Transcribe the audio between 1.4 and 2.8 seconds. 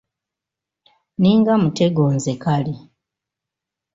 mutego nze kale.